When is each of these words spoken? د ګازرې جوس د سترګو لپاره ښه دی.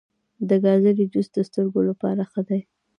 د 0.49 0.51
ګازرې 0.63 1.05
جوس 1.13 1.27
د 1.33 1.37
سترګو 1.49 1.79
لپاره 1.89 2.21
ښه 2.31 2.41
دی. 2.49 2.61